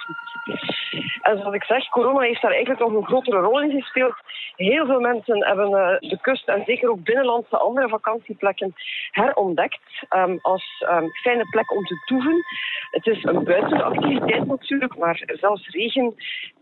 En 1.22 1.38
zoals 1.38 1.56
ik 1.56 1.64
zeg, 1.64 1.90
corona 1.90 2.20
heeft 2.20 2.42
daar 2.42 2.52
eigenlijk 2.52 2.82
nog 2.82 2.94
een 2.94 3.06
grotere 3.06 3.40
rol 3.40 3.62
in 3.62 3.72
gespeeld. 3.72 4.16
Heel 4.56 4.86
veel 4.86 5.00
mensen 5.00 5.46
hebben 5.46 5.68
eh, 5.74 6.10
de 6.10 6.18
kust 6.22 6.48
en 6.48 6.64
zeker 6.66 6.90
ook 6.90 7.04
binnenlandse 7.04 7.58
andere 7.58 7.88
vakantieplekken 7.88 8.74
herontdekt 9.12 9.80
ehm, 10.10 10.38
als 10.42 10.84
ehm, 10.88 11.08
fijne 11.22 11.50
plek 11.50 11.72
om 11.72 11.86
te 11.86 12.04
toeven. 12.06 12.44
Het 12.92 13.08
is 13.08 13.24
een 13.24 13.44
buitenactiviteit 13.44 14.48
natuurlijk, 14.48 14.98
maar 14.98 15.22
zelfs 15.38 15.68
regen 15.68 16.16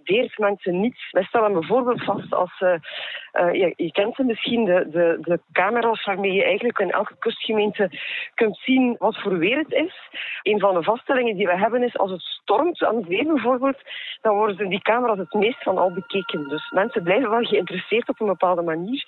deert 0.03 0.37
mensen 0.37 0.79
niet. 0.79 0.97
Wij 1.11 1.23
stellen 1.23 1.53
bijvoorbeeld 1.53 2.03
vast 2.03 2.33
als, 2.33 2.63
eh, 3.37 3.73
je, 3.75 3.91
kent 3.91 4.15
ze 4.15 4.23
misschien, 4.23 4.65
de, 4.65 4.87
de, 4.91 5.17
de 5.21 5.39
camera's 5.51 6.05
waarmee 6.05 6.31
je 6.31 6.43
eigenlijk 6.43 6.79
in 6.79 6.91
elke 6.91 7.15
kustgemeente 7.19 7.89
kunt 8.33 8.57
zien 8.57 8.95
wat 8.99 9.21
voor 9.21 9.37
weer 9.37 9.57
het 9.57 9.71
is. 9.71 9.95
Een 10.43 10.59
van 10.59 10.73
de 10.73 10.83
vaststellingen 10.83 11.35
die 11.35 11.47
we 11.47 11.57
hebben 11.57 11.83
is 11.83 11.97
als 11.97 12.11
het 12.11 12.21
stormt 12.21 12.83
aan 12.83 12.95
het 12.95 13.07
weer 13.07 13.25
bijvoorbeeld, 13.25 13.77
dan 14.21 14.35
worden 14.35 14.69
die 14.69 14.81
camera's 14.81 15.17
het 15.17 15.33
meest 15.33 15.63
van 15.63 15.77
al 15.77 15.93
bekeken. 15.93 16.49
Dus 16.49 16.71
mensen 16.71 17.03
blijven 17.03 17.29
wel 17.29 17.43
geïnteresseerd 17.43 18.09
op 18.09 18.19
een 18.19 18.27
bepaalde 18.27 18.61
manier. 18.61 19.03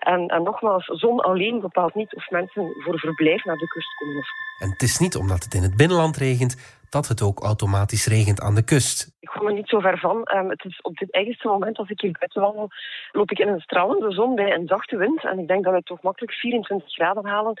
En, 0.00 0.26
en 0.26 0.42
nogmaals, 0.42 0.84
zon 0.86 1.20
alleen 1.20 1.60
bepaalt 1.60 1.94
niet 1.94 2.14
of 2.14 2.30
mensen 2.30 2.74
voor 2.84 2.98
verblijf 2.98 3.44
naar 3.44 3.56
de 3.56 3.68
kust 3.68 3.94
komen. 3.98 4.24
En 4.58 4.70
het 4.70 4.82
is 4.82 4.98
niet 4.98 5.16
omdat 5.16 5.44
het 5.44 5.54
in 5.54 5.62
het 5.62 5.76
binnenland 5.76 6.16
regent 6.16 6.82
dat 6.88 7.08
het 7.08 7.22
ook 7.22 7.40
automatisch 7.40 8.06
regent 8.06 8.40
aan 8.40 8.54
de 8.54 8.64
kust. 8.64 9.13
Er 9.44 9.52
niet 9.52 9.68
zo 9.68 9.80
ver 9.80 9.98
van. 9.98 10.24
Ehm, 10.24 10.48
het 10.48 10.64
is 10.64 10.80
op 10.82 10.96
dit 10.96 11.12
eigenste 11.12 11.48
moment, 11.48 11.78
als 11.78 11.88
ik 11.88 12.00
hier 12.00 12.16
buiten 12.18 12.40
wandel, 12.40 12.68
loop 13.12 13.30
ik 13.30 13.38
in 13.38 13.48
een 13.48 13.60
stralende 13.60 14.12
zon 14.12 14.34
bij 14.34 14.54
een 14.54 14.66
zachte 14.66 14.96
wind. 14.96 15.24
En 15.24 15.38
ik 15.38 15.48
denk 15.48 15.64
dat 15.64 15.74
we 15.74 15.82
toch 15.82 16.02
makkelijk 16.02 16.32
24 16.32 16.92
graden 16.92 17.26
halen. 17.26 17.54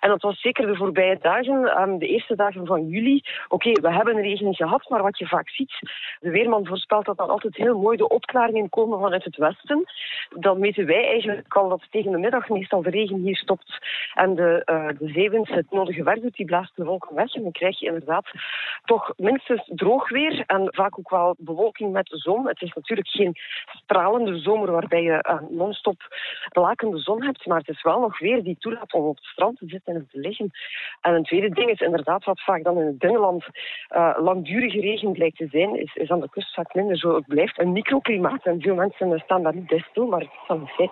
En 0.00 0.08
dat 0.08 0.22
was 0.22 0.40
zeker 0.40 0.66
de 0.66 0.76
voorbije 0.76 1.18
dagen, 1.20 1.64
ehm, 1.64 1.98
de 1.98 2.06
eerste 2.06 2.36
dagen 2.36 2.66
van 2.66 2.88
juli. 2.88 3.22
Oké, 3.48 3.72
we 3.72 3.92
hebben 3.92 4.20
regen 4.20 4.54
gehad, 4.54 4.88
maar 4.88 5.02
wat 5.02 5.18
je 5.18 5.26
vaak 5.26 5.48
ziet, 5.48 5.78
de 6.20 6.30
weerman 6.30 6.66
voorspelt 6.66 7.04
dat 7.04 7.16
dan 7.16 7.28
altijd 7.28 7.56
heel 7.56 7.78
mooi 7.78 7.96
de 7.96 8.08
opklaringen 8.08 8.68
komen 8.68 9.00
vanuit 9.00 9.24
het 9.24 9.36
westen. 9.36 9.84
Dan 10.30 10.60
weten 10.60 10.86
wij 10.86 11.06
eigenlijk 11.06 11.54
al 11.54 11.68
dat 11.68 11.86
tegen 11.90 12.10
de 12.10 12.18
middag 12.18 12.48
meestal 12.48 12.82
de 12.82 12.90
regen 12.90 13.18
hier 13.18 13.36
stopt 13.36 13.78
en 14.14 14.34
de, 14.34 14.62
eh, 14.64 14.88
de 14.98 15.08
zeewind 15.08 15.48
het 15.48 15.70
nodige 15.70 16.02
werk 16.02 16.22
doet. 16.22 16.36
Die 16.36 16.46
blaast 16.46 16.76
de 16.76 16.84
wolken 16.84 17.14
weg 17.14 17.34
en 17.34 17.42
dan 17.42 17.52
krijg 17.52 17.78
je 17.78 17.86
inderdaad 17.86 18.30
toch 18.84 19.12
minstens 19.16 19.62
droog 19.66 20.08
weer 20.08 20.44
en 20.46 20.68
vaak 20.70 20.98
ook 20.98 21.10
wel 21.10 21.25
bewolking 21.38 21.92
met 21.92 22.06
de 22.06 22.18
zon. 22.18 22.46
Het 22.46 22.62
is 22.62 22.72
natuurlijk 22.74 23.08
geen 23.08 23.34
stralende 23.66 24.38
zomer 24.38 24.70
waarbij 24.70 25.02
je 25.02 25.46
non-stop 25.50 26.00
blakende 26.52 26.98
zon 26.98 27.22
hebt, 27.22 27.46
maar 27.46 27.58
het 27.58 27.68
is 27.68 27.82
wel 27.82 28.00
nog 28.00 28.18
weer 28.18 28.42
die 28.42 28.56
toelaat 28.58 28.92
om 28.92 29.04
op 29.04 29.16
het 29.16 29.24
strand 29.24 29.58
te 29.58 29.66
zitten 29.68 29.94
en 29.94 30.08
te 30.10 30.18
liggen. 30.18 30.50
En 31.00 31.14
een 31.14 31.24
tweede 31.24 31.48
ding 31.48 31.70
is 31.70 31.80
inderdaad 31.80 32.24
wat 32.24 32.42
vaak 32.42 32.64
dan 32.64 32.80
in 32.80 32.86
het 32.86 32.98
binnenland 32.98 33.44
eh, 33.88 34.14
langdurige 34.18 34.80
regen 34.80 35.12
blijkt 35.12 35.36
te 35.36 35.48
zijn, 35.50 35.80
is, 35.80 35.94
is 35.94 36.10
aan 36.10 36.20
de 36.20 36.30
kust 36.30 36.54
vaak 36.54 36.74
minder 36.74 36.96
zo. 36.96 37.14
Het 37.14 37.26
blijft 37.26 37.58
een 37.58 37.72
microklimaat 37.72 38.44
en 38.44 38.60
veel 38.60 38.74
mensen 38.74 39.18
staan 39.18 39.42
daar 39.42 39.54
niet 39.54 39.66
bij 39.66 39.84
stil, 39.90 40.06
maar 40.06 40.20
het 40.46 40.60
is. 40.76 40.90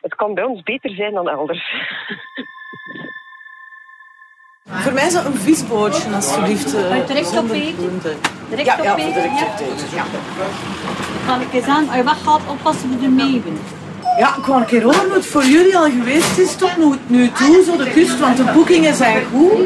Het 0.00 0.14
kan 0.14 0.34
bij 0.34 0.44
ons 0.44 0.62
beter 0.62 0.90
zijn 0.90 1.14
dan 1.14 1.28
elders. 1.28 1.72
Voor 4.70 4.92
mij 4.92 5.06
is 5.06 5.12
dat 5.12 5.24
een 5.24 5.34
visbootje, 5.34 6.14
alsjeblieft. 6.14 6.74
eh, 6.74 7.06
Direct 7.06 7.36
opeten. 7.38 7.74
groente. 7.76 8.14
direct 8.48 8.66
Ja, 8.66 8.82
ja, 8.82 8.92
opeten? 8.92 9.12
direct 9.12 9.38
ja? 9.38 9.46
ja. 9.96 10.04
Kan 11.26 11.40
ik 11.40 11.52
eens 11.52 11.64
aan, 11.66 11.86
als 11.88 11.96
je 11.96 12.04
weggaat, 12.04 12.40
oppassen 12.48 12.88
voor 12.90 13.00
de 13.00 13.08
meeuwen. 13.08 13.58
Ja, 14.18 14.36
ik 14.36 14.44
wou 14.44 14.60
een 14.60 14.66
keer 14.66 14.82
horen 14.82 15.04
hoe 15.04 15.12
het 15.14 15.26
voor 15.26 15.44
jullie 15.44 15.76
al 15.78 15.90
geweest 15.90 16.38
is 16.38 16.54
tot 16.56 16.76
nu, 16.76 16.94
nu 17.06 17.30
toe, 17.32 17.62
zo 17.66 17.76
de 17.76 17.90
kust. 17.90 18.18
Want 18.18 18.36
de 18.36 18.44
boekingen 18.54 18.94
zijn 18.94 19.24
goed, 19.32 19.58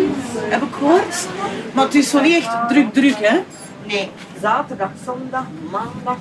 heb 0.49 0.63
ik 0.63 0.69
gehoord. 0.79 1.27
Maar 1.73 1.85
het 1.85 1.95
is 1.95 2.11
zo 2.11 2.21
niet 2.21 2.35
echt 2.37 2.69
druk 2.69 2.93
druk, 2.93 3.17
hè? 3.21 3.39
Nee, 3.85 4.11
zaterdag, 4.43 4.91
zondag, 5.05 5.45
maandag. 5.71 6.17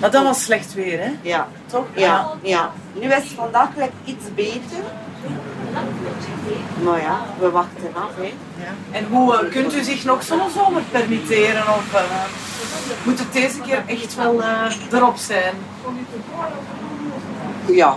Maar 0.00 0.10
dat 0.10 0.22
was 0.22 0.42
slecht 0.42 0.74
weer, 0.74 1.00
hè? 1.00 1.10
Ja. 1.22 1.48
Toch? 1.66 1.84
Ja, 1.94 2.30
ja. 2.42 2.70
Nu 2.92 3.06
is 3.08 3.14
het 3.14 3.26
vandaag 3.36 3.68
iets 4.04 4.24
beter. 4.34 4.82
Maar 6.82 7.00
ja, 7.00 7.20
we 7.38 7.50
wachten 7.50 7.94
af. 7.94 8.10
Hè. 8.16 8.32
En 8.90 9.06
hoe 9.10 9.36
eh, 9.36 9.50
kunt 9.50 9.74
u 9.74 9.82
zich 9.82 10.04
nog 10.04 10.22
zo'n 10.22 10.50
zomer 10.54 10.82
permitteren? 10.90 11.62
Of 11.62 11.94
eh, 11.94 12.02
moet 13.02 13.18
het 13.18 13.32
deze 13.32 13.60
keer 13.60 13.82
echt 13.86 14.14
wel 14.14 14.42
eh, 14.42 14.72
erop 14.92 15.16
zijn? 15.16 15.54
Ja. 17.66 17.96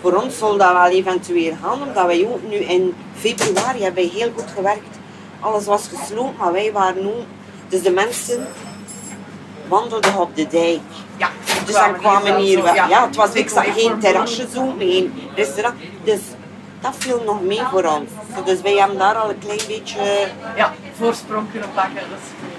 Voor 0.00 0.12
ons 0.12 0.38
zal 0.38 0.56
dat 0.56 0.72
wel 0.72 0.86
eventueel 0.86 1.56
gaan, 1.62 1.82
omdat 1.82 2.06
wij 2.06 2.26
ook 2.32 2.48
nu 2.48 2.56
in 2.56 2.94
februari 3.14 3.82
hebben 3.82 4.08
heel 4.08 4.32
goed 4.36 4.50
gewerkt. 4.54 4.98
Alles 5.40 5.64
was 5.64 5.88
gesloten, 5.94 6.34
maar 6.38 6.52
wij 6.52 6.72
waren 6.72 7.06
ook... 7.06 7.24
Dus 7.68 7.82
de 7.82 7.90
mensen 7.90 8.46
wandelden 9.68 10.14
op 10.18 10.36
de 10.36 10.46
dijk. 10.46 10.80
Ja, 11.16 11.28
dus 11.64 11.74
dan 11.74 11.96
kwamen 11.96 12.36
hier 12.36 12.62
wel. 12.62 12.74
ja. 12.74 12.88
Ja, 12.88 13.06
het 13.06 13.16
was 13.16 13.32
niks, 13.32 13.52
geen 13.52 13.90
voor- 13.90 13.98
terrasje 13.98 14.46
zo, 14.54 14.74
geen 14.78 15.12
restaurant. 15.34 15.74
Dus 16.04 16.20
dat 16.84 16.96
viel 16.98 17.22
nog 17.24 17.42
mee 17.42 17.62
voor 17.70 17.84
ons. 17.84 18.10
Dus 18.44 18.60
wij 18.60 18.74
hebben 18.74 18.98
daar 18.98 19.14
al 19.14 19.30
een 19.30 19.38
klein 19.38 19.60
beetje... 19.68 20.28
Ja, 20.56 20.74
voorsprong 20.96 21.50
kunnen 21.50 21.68
pakken. 21.74 22.02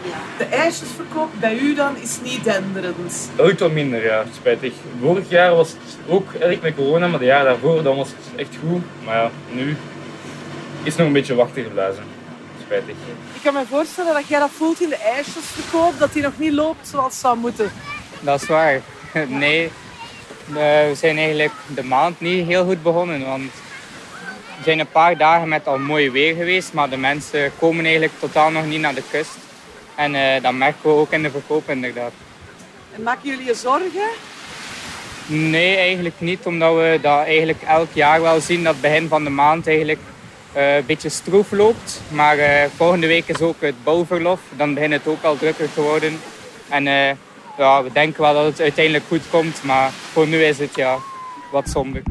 Goed. 0.04 0.38
De 0.38 0.56
ijsjesverkoop 0.56 1.30
bij 1.40 1.58
u 1.58 1.76
dan 1.76 1.98
is 1.98 2.20
niet 2.24 2.44
denderend. 2.44 3.30
Ooit 3.38 3.60
wat 3.60 3.72
minder, 3.72 4.04
ja, 4.04 4.24
spijtig. 4.36 4.74
Vorig 5.02 5.30
jaar 5.30 5.56
was 5.56 5.70
het 5.70 5.98
ook 6.08 6.30
eigenlijk 6.30 6.62
met 6.62 6.76
corona, 6.76 7.08
maar 7.08 7.20
de 7.20 7.26
jaar 7.26 7.44
daarvoor 7.44 7.84
dan 7.84 7.96
was 7.96 8.08
het 8.08 8.36
echt 8.36 8.56
goed. 8.68 8.84
Maar 9.04 9.16
ja, 9.16 9.32
nu 9.52 9.78
is 10.84 10.92
het 10.92 10.98
nog 10.98 11.08
een 11.08 11.14
beetje 11.14 11.36
wachten 11.36 11.64
geblazen. 11.64 12.04
Spijtig. 12.62 12.96
Ik 13.34 13.42
kan 13.44 13.54
me 13.54 13.64
voorstellen 13.70 14.14
dat 14.14 14.28
jij 14.28 14.40
dat 14.40 14.50
voelt 14.50 14.82
in 14.82 14.90
de 14.90 14.98
ijsjesverkoop, 14.98 15.94
dat 16.00 16.14
die 16.14 16.22
nog 16.22 16.38
niet 16.38 16.54
loopt 16.54 16.88
zoals 16.88 17.06
het 17.06 17.14
zou 17.14 17.38
moeten. 17.38 17.72
Dat 18.20 18.42
is 18.42 18.48
waar. 18.48 18.82
Nee, 19.28 19.72
eh, 20.48 20.54
we 20.88 20.92
zijn 20.96 21.18
eigenlijk 21.18 21.54
de 21.68 21.84
maand 21.84 22.20
niet 22.20 22.48
heel 22.48 22.66
goed 22.66 22.84
begonnen. 22.84 23.26
Want 23.26 23.52
er 24.58 24.64
zijn 24.64 24.80
een 24.80 24.92
paar 24.92 25.18
dagen 25.18 25.48
met 25.48 25.68
al 25.68 25.80
mooi 25.80 26.12
weer 26.12 26.36
geweest, 26.36 26.74
maar 26.74 26.90
de 26.90 26.98
mensen 26.98 27.52
komen 27.60 27.84
eigenlijk 27.84 28.14
totaal 28.20 28.52
nog 28.52 28.66
niet 28.66 28.80
naar 28.80 28.96
de 28.96 29.04
kust. 29.12 29.38
En 29.96 30.16
eh, 30.16 30.44
dat 30.44 30.54
merken 30.54 30.90
we 30.90 30.96
ook 30.96 31.12
in 31.12 31.24
de 31.24 31.30
verkoop 31.30 31.70
inderdaad. 31.70 32.12
En 32.96 33.04
maken 33.04 33.30
jullie 33.30 33.46
je 33.46 33.54
zorgen? 33.54 34.10
Nee, 35.26 35.76
eigenlijk 35.76 36.16
niet, 36.18 36.46
omdat 36.46 36.76
we 36.76 37.00
dat 37.02 37.26
eigenlijk 37.26 37.62
elk 37.62 37.88
jaar 37.94 38.22
wel 38.22 38.42
zien 38.42 38.64
dat 38.64 38.74
het 38.74 38.82
begin 38.82 39.08
van 39.08 39.24
de 39.24 39.30
maand 39.30 39.68
eigenlijk 39.68 40.00
eh, 40.54 40.76
een 40.76 40.86
beetje 40.86 41.10
stroef 41.10 41.52
loopt. 41.52 42.02
Maar 42.08 42.38
eh, 42.38 42.70
volgende 42.76 43.08
week 43.08 43.28
is 43.28 43.42
ook 43.42 43.62
het 43.62 43.84
bouwverlof, 43.84 44.40
dan 44.56 44.74
begint 44.74 44.94
het 44.94 45.08
ook 45.08 45.24
al 45.24 45.38
drukker 45.38 45.74
te 45.74 45.82
worden. 45.82 46.20
En 46.70 46.84
ja, 47.58 47.84
we 47.84 47.92
denken 47.94 48.22
wel 48.22 48.34
dat 48.34 48.46
het 48.46 48.62
uiteindelijk 48.62 49.06
goed 49.08 49.30
komt, 49.30 49.64
maar 49.64 49.92
voor 50.12 50.28
nu 50.28 50.44
is 50.44 50.60
het 50.60 50.76
ja, 50.76 50.98
wat 51.52 51.70
somber. 51.70 52.02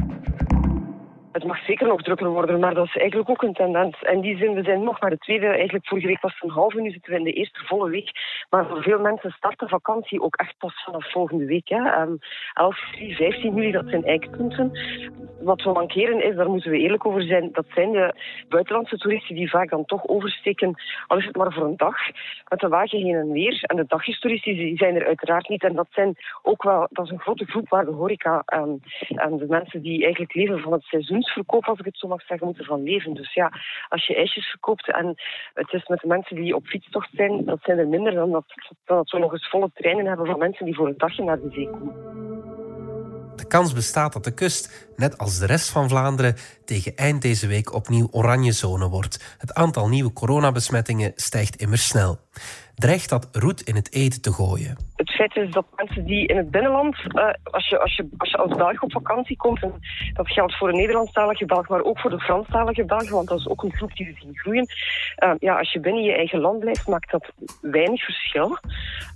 Mag 1.45 1.65
zeker 1.65 1.87
nog 1.87 2.01
drukker 2.01 2.29
worden, 2.29 2.59
maar 2.59 2.73
dat 2.73 2.85
is 2.85 2.95
eigenlijk 2.95 3.29
ook 3.29 3.41
een 3.41 3.53
tendens. 3.53 4.01
In 4.01 4.21
die 4.21 4.37
zin, 4.37 4.53
we 4.53 4.63
zijn 4.63 4.83
nog 4.83 4.99
maar 5.01 5.09
de 5.09 5.17
tweede, 5.17 5.47
eigenlijk 5.47 5.87
vorige 5.87 6.07
week 6.07 6.21
was 6.21 6.33
het 6.33 6.43
een 6.43 6.55
halve, 6.55 6.81
nu 6.81 6.91
zitten 6.91 7.11
we 7.11 7.17
in 7.17 7.23
de 7.23 7.31
eerste 7.33 7.59
volle 7.65 7.89
week. 7.89 8.11
Maar 8.49 8.67
voor 8.67 8.81
veel 8.81 8.99
mensen 8.99 9.31
start 9.31 9.59
de 9.59 9.67
vakantie 9.67 10.21
ook 10.21 10.35
echt 10.35 10.57
pas 10.57 10.83
vanaf 10.83 11.11
volgende 11.11 11.45
week. 11.45 11.69
Hè. 11.69 11.89
Ehm, 11.89 12.15
11 12.53 12.77
juli, 12.91 13.15
15 13.15 13.55
juli, 13.55 13.71
dat 13.71 13.85
zijn 13.87 14.03
eikpunten. 14.03 14.71
Wat 15.41 15.63
we 15.63 15.71
mankeren 15.71 16.23
is, 16.23 16.35
daar 16.35 16.49
moeten 16.49 16.71
we 16.71 16.77
eerlijk 16.77 17.05
over 17.05 17.23
zijn, 17.23 17.49
dat 17.51 17.65
zijn 17.73 17.91
de 17.91 18.13
buitenlandse 18.49 18.97
toeristen 18.97 19.35
die 19.35 19.49
vaak 19.49 19.69
dan 19.69 19.85
toch 19.85 20.07
oversteken, 20.07 20.73
al 21.07 21.17
is 21.17 21.25
het 21.25 21.35
maar 21.35 21.53
voor 21.53 21.65
een 21.65 21.77
dag, 21.77 21.97
met 22.49 22.59
de 22.59 22.67
wagen 22.67 22.99
heen 22.99 23.15
en 23.15 23.31
weer. 23.31 23.63
En 23.63 23.75
de 23.75 23.85
dagjestoeristen 23.87 24.53
die 24.53 24.77
zijn 24.77 24.95
er 24.95 25.05
uiteraard 25.05 25.49
niet. 25.49 25.63
En 25.63 25.75
dat 25.75 25.87
zijn 25.91 26.15
ook 26.41 26.63
wel, 26.63 26.87
dat 26.89 27.05
is 27.05 27.11
een 27.11 27.19
grote 27.19 27.45
groep 27.45 27.69
waar 27.69 27.85
de 27.85 27.91
horeca 27.91 28.41
en, 28.45 28.81
en 29.07 29.37
de 29.37 29.47
mensen 29.47 29.81
die 29.81 30.03
eigenlijk 30.03 30.33
leven 30.33 30.59
van 30.59 30.71
het 30.71 30.83
seizoensverkoop, 31.35 31.65
als 31.65 31.79
ik 31.79 31.85
het 31.85 31.97
zo 31.97 32.07
mag 32.07 32.21
zeggen, 32.25 32.47
moeten 32.47 32.65
van 32.65 32.83
leven. 32.83 33.13
Dus 33.13 33.33
ja, 33.33 33.51
als 33.89 34.07
je 34.07 34.15
ijsjes 34.15 34.49
verkoopt 34.49 34.91
en 34.91 35.15
het 35.53 35.73
is 35.73 35.87
met 35.87 35.99
de 35.99 36.07
mensen 36.07 36.35
die 36.35 36.55
op 36.55 36.65
fietstocht 36.65 37.09
zijn, 37.13 37.45
dat 37.45 37.59
zijn 37.61 37.77
er 37.77 37.87
minder 37.87 38.13
dan 38.13 38.31
dat, 38.31 38.45
dan 38.85 38.97
dat 38.97 39.11
we 39.11 39.19
nog 39.19 39.31
eens 39.31 39.49
volle 39.49 39.69
treinen 39.73 40.05
hebben 40.05 40.25
van 40.25 40.39
mensen 40.39 40.65
die 40.65 40.75
voor 40.75 40.87
een 40.87 40.97
dagje 40.97 41.23
naar 41.23 41.39
de 41.39 41.49
zee 41.51 41.69
komen. 41.69 41.93
De 43.35 43.47
kans 43.47 43.73
bestaat 43.73 44.13
dat 44.13 44.23
de 44.23 44.33
kust, 44.33 44.93
net 44.95 45.17
als 45.17 45.39
de 45.39 45.45
rest 45.45 45.69
van 45.69 45.89
Vlaanderen, 45.89 46.35
tegen 46.65 46.95
eind 46.95 47.21
deze 47.21 47.47
week 47.47 47.73
opnieuw 47.73 48.07
oranje 48.11 48.51
zone 48.51 48.89
wordt. 48.89 49.35
Het 49.37 49.53
aantal 49.53 49.87
nieuwe 49.87 50.13
coronabesmettingen 50.13 51.11
stijgt 51.15 51.55
immers 51.55 51.87
snel. 51.87 52.17
Dreigt 52.75 53.09
dat 53.09 53.27
roet 53.31 53.61
in 53.61 53.75
het 53.75 53.93
eten 53.93 54.21
te 54.21 54.31
gooien? 54.31 54.77
Het 54.95 55.11
feit 55.11 55.35
is 55.35 55.51
dat 55.51 55.65
mensen 55.75 56.05
die 56.05 56.27
in 56.27 56.37
het 56.37 56.51
binnenland, 56.51 56.95
eh, 56.95 57.33
als, 57.43 57.69
je, 57.69 57.79
als, 57.79 57.95
je, 57.95 58.09
als 58.17 58.29
je 58.29 58.37
als 58.37 58.55
Belg 58.55 58.81
op 58.81 58.91
vakantie 58.91 59.37
komt, 59.37 59.61
en 59.61 59.73
dat 60.13 60.29
geldt 60.29 60.57
voor 60.57 60.71
de 60.71 60.77
Nederlandstalige 60.77 61.45
Belg, 61.45 61.67
maar 61.67 61.83
ook 61.83 61.99
voor 61.99 62.09
de 62.09 62.19
Franstalige 62.19 62.85
Belg, 62.85 63.09
want 63.09 63.27
dat 63.27 63.39
is 63.39 63.47
ook 63.47 63.63
een 63.63 63.73
groep 63.75 63.95
die 63.95 64.05
we 64.05 64.13
zien 64.19 64.37
groeien. 64.37 64.67
Eh, 65.15 65.31
ja, 65.39 65.57
als 65.57 65.71
je 65.71 65.79
binnen 65.79 66.03
je 66.03 66.15
eigen 66.15 66.39
land 66.39 66.59
blijft, 66.59 66.87
maakt 66.87 67.11
dat 67.11 67.31
weinig 67.61 68.03
verschil. 68.03 68.57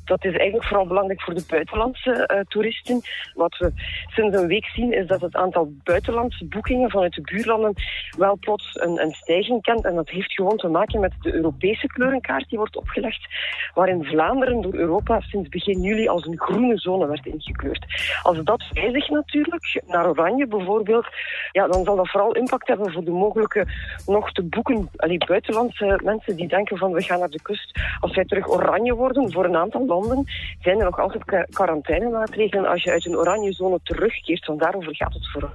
Dat 0.06 0.26
is 0.26 0.34
eigenlijk 0.34 0.68
vooral 0.68 0.88
belangrijk 0.88 1.22
voor 1.22 1.34
de 1.34 1.46
buitenlandse 1.48 2.12
eh, 2.12 2.40
toeristen. 2.48 3.02
Wat 3.34 3.58
we 3.58 3.72
sinds 4.08 4.38
een 4.38 4.48
week 4.48 4.66
zien, 4.66 4.94
is 4.94 5.08
dat 5.08 5.22
het 5.22 5.36
aantal 5.36 5.72
buitenlandse 5.84 6.46
boekingen 6.46 6.90
vanuit 6.90 7.14
de 7.14 7.22
buurlanden 7.22 7.74
wel 8.18 8.38
plots 8.40 8.70
een, 8.74 9.02
een 9.02 9.12
stijging 9.12 9.62
kent. 9.62 9.86
En 9.86 9.96
dat 9.96 10.10
heeft 10.10 10.34
gewoon 10.34 10.58
te 10.58 10.68
maken 10.68 11.00
met 11.00 11.14
de 11.22 11.34
Europese 11.34 11.88
kleurenkaart 11.88 12.50
die 12.50 12.58
wordt 12.58 12.76
opgelegd, 12.76 13.28
waarin 13.74 14.04
Vlaanderen 14.04 14.62
door 14.62 14.74
Europa 14.74 15.20
sinds 15.20 15.50
begin 15.50 15.82
juli 15.82 16.08
als 16.08 16.26
een 16.26 16.40
groene 16.40 16.78
zone 16.78 17.08
werd 17.08 17.26
ingekleurd. 17.26 17.86
Als 18.24 18.44
dat 18.44 18.64
wijzigt 18.72 19.10
natuurlijk, 19.10 19.82
naar 19.88 20.10
oranje 20.10 20.48
bijvoorbeeld, 20.48 21.08
ja, 21.52 21.68
dan 21.68 21.84
zal 21.84 21.96
dat 21.96 22.10
vooral 22.10 22.32
impact 22.32 22.68
hebben 22.68 22.92
voor 22.92 23.04
de 23.04 23.12
mogelijke 23.12 23.68
nog 24.06 24.32
te 24.32 24.44
boeken, 24.44 24.90
buitenlandse 25.28 26.00
mensen 26.04 26.36
die 26.36 26.48
denken 26.48 26.78
van 26.78 26.92
we 26.92 27.02
gaan 27.02 27.20
naar 27.20 27.30
de 27.30 27.42
kust. 27.42 27.80
Als 28.00 28.16
wij 28.16 28.26
terug 28.26 28.50
oranje 28.50 28.96
worden 28.96 29.32
voor 29.32 29.46
een 29.46 29.56
aantal 29.56 29.86
landen, 29.86 30.26
zijn 30.62 30.80
er 30.80 30.86
nog 30.86 31.00
altijd 31.00 31.26
qua- 31.26 31.46
quarantainemaatregelen 31.50 32.70
als 32.70 32.84
je 32.84 32.92
uit 32.92 33.06
een 33.06 33.18
oranje 33.18 33.54
zone 33.54 33.80
terugkeert, 33.84 34.46
want 34.46 34.60
daarover 34.60 34.96
gaat 34.96 35.14
het 35.14 35.32
vooral. 35.32 35.50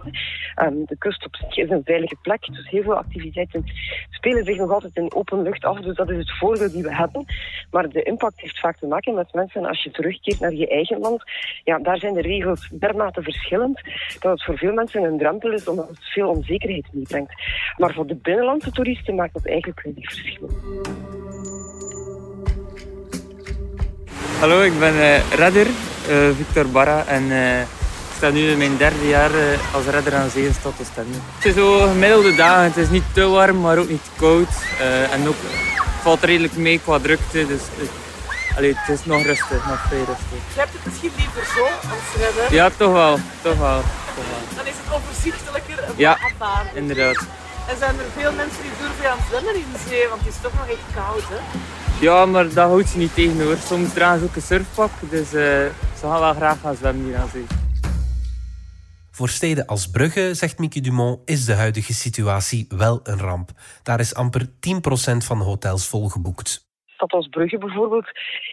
Ehm, 0.55 0.75
de 0.87 0.97
kust 0.99 1.27
op 1.27 1.37
zich 1.37 1.57
is 1.57 1.71
een 1.71 1.83
veilige 1.85 2.17
plek, 2.23 2.47
dus 2.53 2.71
heel 2.71 2.83
veel 2.83 2.97
activiteiten 2.97 3.65
spelen 4.11 4.45
zich 4.45 4.57
nog 4.57 4.71
altijd 4.71 4.97
in 4.97 5.15
open 5.15 5.43
lucht 5.43 5.65
af, 5.65 5.81
dus 5.81 5.97
dat 5.97 6.11
is 6.11 6.19
het 6.19 6.39
voordeel 6.39 6.71
die 6.71 6.83
we 6.83 6.95
hebben. 6.95 7.25
Maar 7.71 7.84
de 7.89 8.03
impact 8.03 8.41
heeft 8.41 8.61
vaak 8.61 8.77
te 8.77 8.87
maken 8.87 9.15
met 9.15 9.33
mensen 9.33 9.65
als 9.65 9.83
je 9.83 9.91
terugkeert 9.91 10.41
naar 10.41 10.53
je 10.53 10.69
eigen 10.69 10.99
land. 10.99 11.23
Ja, 11.65 11.79
daar 11.79 11.99
zijn 11.99 12.15
de 12.15 12.21
regels 12.21 12.69
dermate 12.73 13.23
verschillend 13.23 13.81
dat 14.21 14.33
het 14.33 14.45
voor 14.45 14.59
veel 14.59 14.73
mensen 14.73 15.03
een 15.03 15.19
drempel 15.19 15.53
is, 15.53 15.69
omdat 15.69 15.89
het 15.89 15.99
veel 16.01 16.29
onzekerheid 16.29 16.87
meebrengt. 16.93 17.33
Maar 17.77 17.95
voor 17.95 18.07
de 18.07 18.17
binnenlandse 18.17 18.71
toeristen 18.71 19.15
maakt 19.15 19.35
dat 19.35 19.47
eigenlijk 19.47 19.83
weinig 19.83 20.13
verschil. 20.13 20.51
Hallo, 24.39 24.63
ik 24.63 24.79
ben 24.79 25.01
eh, 25.01 25.31
redder, 25.31 25.67
eh, 25.67 26.29
Victor 26.37 26.69
Barra. 26.69 27.05
En 27.07 27.31
eh, 27.31 27.61
ik 27.61 27.67
sta 28.17 28.31
nu 28.31 28.51
in 28.51 28.59
mijn 28.59 28.77
derde 28.77 29.09
jaar 29.09 29.31
als 29.75 29.87
redder 29.87 30.15
aan 30.15 30.31
zee 30.31 30.47
in 30.47 30.55
Stad. 30.55 30.73
Het 30.79 31.45
is 31.45 31.55
zo 31.55 31.79
gemiddelde 31.79 32.35
dagen. 32.35 32.65
Het 32.65 32.77
is 32.77 32.91
niet 32.91 33.05
te 33.13 33.27
warm, 33.27 33.61
maar 33.61 33.79
ook 33.79 33.89
niet 33.89 34.11
koud. 34.17 34.49
En 35.13 35.29
ook 35.29 35.37
valt 36.05 36.23
redelijk 36.23 36.57
mee 36.57 36.79
qua 36.85 36.99
drukte. 36.99 37.47
Dus 37.47 37.63
het, 37.81 37.91
allee, 38.57 38.75
het 38.77 38.99
is 38.99 39.05
nog 39.05 39.23
rustig, 39.23 39.67
nog 39.67 39.81
vrij 39.89 39.99
rustig. 39.99 40.41
Je 40.55 40.61
hebt 40.63 40.73
het 40.73 40.85
misschien 40.85 41.13
liever 41.17 41.45
zo 41.57 41.65
als 41.65 42.09
redder. 42.25 42.55
Ja, 42.59 42.71
toch 42.77 42.93
wel. 42.93 43.19
Toch 43.43 43.59
wel. 43.67 43.81
Toch 44.17 44.29
wel. 44.33 44.43
Dan 44.57 44.67
is 44.67 44.79
het 44.83 44.95
overzichtelijker 44.97 45.79
en 45.79 45.93
Ja, 45.97 46.19
inderdaad. 46.75 47.27
En 47.69 47.77
zijn 47.79 47.95
er 47.99 48.05
veel 48.21 48.33
mensen 48.33 48.63
die 48.63 48.71
durven 48.81 49.11
aan 49.11 49.19
zwemmen 49.29 49.55
in 49.55 49.71
de 49.73 49.81
zee, 49.89 50.09
want 50.09 50.21
het 50.25 50.35
is 50.35 50.41
toch 50.43 50.53
nog 50.61 50.69
echt 50.69 50.87
koud, 50.95 51.27
hè? 51.35 51.41
Ja, 52.01 52.27
maar 52.27 52.45
dat 52.45 52.69
houdt 52.69 52.89
ze 52.89 52.99
niet 52.99 53.15
tegen 53.15 53.43
hoor. 53.43 53.57
Soms 53.67 53.93
dragen 53.93 54.19
ze 54.19 54.25
ook 54.25 54.37
een 54.37 54.43
surfpak. 54.43 54.91
Dus 55.01 55.27
eh, 55.27 55.33
ze 55.99 56.03
gaan 56.03 56.21
wel 56.21 56.35
graag 56.35 56.57
gaan 56.63 56.77
zwemmen 56.77 57.05
hier 57.05 57.17
aan 57.17 57.31
zee. 57.33 57.47
Voor 59.17 59.29
steden 59.29 59.67
als 59.67 59.91
Brugge, 59.91 60.35
zegt 60.35 60.59
Mieke 60.59 60.81
Dumont, 60.81 61.21
is 61.25 61.45
de 61.45 61.55
huidige 61.55 61.93
situatie 61.93 62.67
wel 62.69 63.01
een 63.03 63.19
ramp. 63.19 63.51
Daar 63.83 64.01
is 64.01 64.15
amper 64.15 64.43
10% 64.47 65.27
van 65.27 65.39
de 65.39 65.45
hotels 65.45 65.89
volgeboekt. 65.89 66.73
stad 66.87 67.13
als 67.13 67.29
Brugge 67.29 67.59
bijvoorbeeld, 67.59 68.09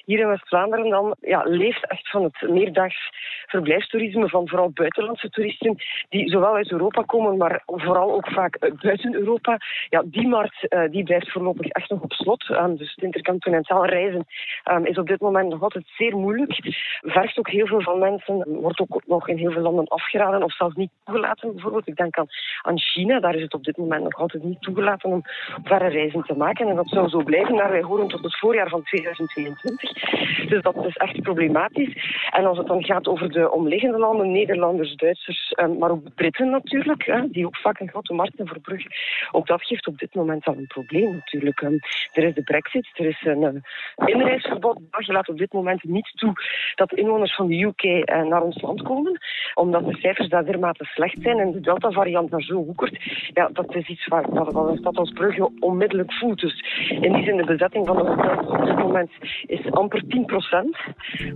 hier 0.06 0.20
in 0.20 0.28
West-Vlaanderen 0.28 0.90
dan, 0.90 1.16
ja, 1.20 1.42
leeft 1.44 1.90
echt 1.90 2.10
van 2.10 2.24
het 2.24 2.50
meerdaags 2.50 3.10
verblijfstoerisme 3.52 4.30
van 4.30 4.48
vooral 4.48 4.72
buitenlandse 4.74 5.30
toeristen 5.30 5.76
die 6.10 6.30
zowel 6.30 6.56
uit 6.56 6.72
Europa 6.72 7.02
komen, 7.02 7.38
maar 7.38 7.64
vooral 7.66 8.12
ook 8.14 8.28
vaak 8.30 8.60
buiten 8.82 9.14
Europa. 9.14 9.58
Ja, 9.90 10.04
die 10.06 10.28
markt 10.28 10.66
uh, 10.70 10.90
die 10.92 11.04
blijft 11.04 11.32
voorlopig 11.32 11.68
echt 11.68 11.90
nog 11.90 12.02
op 12.02 12.14
slot. 12.14 12.50
Um, 12.50 12.78
dus 12.78 12.92
het 12.96 13.04
intercontinentaal 13.04 13.86
reizen 13.86 14.26
um, 14.72 14.86
is 14.86 14.98
op 14.98 15.08
dit 15.08 15.22
moment 15.22 15.50
nog 15.50 15.62
altijd 15.62 15.86
zeer 15.98 16.16
moeilijk. 16.18 16.60
Vergt 17.02 17.38
ook 17.38 17.50
heel 17.50 17.68
veel 17.68 17.82
van 17.82 18.00
mensen, 18.00 18.46
wordt 18.62 18.80
ook 18.80 19.02
nog 19.06 19.28
in 19.28 19.38
heel 19.38 19.52
veel 19.52 19.62
landen 19.62 19.88
afgeraden 19.88 20.44
of 20.44 20.54
zelfs 20.54 20.76
niet 20.76 20.92
toegelaten. 21.04 21.54
Bijvoorbeeld, 21.54 21.88
ik 21.88 21.96
denk 21.96 22.18
aan, 22.18 22.28
aan 22.62 22.80
China, 22.80 23.20
daar 23.20 23.36
is 23.36 23.42
het 23.42 23.54
op 23.54 23.64
dit 23.64 23.78
moment 23.78 24.04
nog 24.04 24.20
altijd 24.20 24.44
niet 24.44 24.62
toegelaten 24.62 25.10
om 25.10 25.22
verre 25.64 25.88
reizen 25.88 26.24
te 26.24 26.36
maken. 26.36 26.68
En 26.68 26.76
dat 26.76 26.90
zou 26.90 27.10
zo 27.10 27.24
blijven 27.24 27.56
naar 27.56 27.72
wij 27.72 27.82
horen 27.82 28.08
tot 28.08 28.24
het 28.24 28.40
voorjaar 28.40 28.70
van 28.70 28.84
2022. 28.84 30.50
Dus 30.50 30.62
dat 30.62 30.86
is 30.86 30.96
echt 30.96 31.22
problematisch. 31.22 31.94
En 32.32 32.46
als 32.46 32.58
het 32.58 32.68
dan 32.68 32.84
gaat 32.84 33.08
over 33.08 33.32
de 33.32 33.41
omliggende 33.50 33.98
landen, 33.98 34.32
Nederlanders, 34.32 34.96
Duitsers, 34.96 35.54
um, 35.60 35.78
maar 35.78 35.92
ook 35.92 36.16
Britten 36.16 36.50
natuurlijk, 36.50 37.24
die 37.32 37.46
ook 37.46 37.58
vaak 37.58 37.80
een 37.80 37.90
grote 37.90 38.14
markt 38.14 38.34
voor 38.38 38.60
Brugge, 38.60 38.90
ook 39.32 39.48
dat 39.48 39.64
geeft 39.64 39.88
op 39.88 39.98
dit 39.98 40.16
moment 40.16 40.46
al 40.46 40.58
een 40.58 40.68
probleem 40.68 41.14
natuurlijk. 41.14 41.62
Er 41.62 42.24
is 42.24 42.34
de 42.34 42.44
brexit, 42.44 42.90
er 42.94 43.06
is 43.06 43.22
een 43.24 43.42
uh, 43.42 44.08
inreisverbod. 44.08 44.90
België 44.92 45.12
laat 45.12 45.30
op 45.30 45.38
dit 45.38 45.54
moment 45.54 45.84
niet 45.84 46.12
toe 46.16 46.34
dat 46.76 46.94
inwoners 46.94 47.36
van 47.36 47.48
de 47.48 47.62
UK 47.62 47.84
naar 48.06 48.42
ons 48.42 48.62
land 48.62 48.82
komen, 48.82 49.20
omdat 49.54 49.86
de 49.86 49.96
cijfers 49.96 50.30
daar 50.30 50.46
dermate 50.46 50.86
slecht 50.86 51.18
zijn 51.22 51.40
en 51.40 51.52
de 51.52 51.60
Delta-variant 51.60 52.32
daar 52.32 52.42
zo 52.42 52.54
hoekert. 52.54 52.98
Ja, 53.34 53.50
dat 53.54 53.76
is 53.76 53.88
iets 53.88 54.08
waar, 54.08 54.24
een 54.24 54.78
stad 54.78 54.98
als 54.98 55.12
Brugge 55.12 55.50
onmiddellijk 55.60 56.14
voelt. 56.14 56.40
Dus 56.40 56.64
in 56.90 57.14
die 57.14 57.24
zin 57.24 57.38
de 57.38 57.46
bezetting 57.46 57.88
van 57.88 57.96
de 57.96 58.04
hotels 58.04 58.48
op 58.48 58.66
dit 58.66 58.78
moment 58.78 59.12
is 59.46 59.72
amper 59.72 60.08
10 60.08 60.26
procent. 60.26 60.78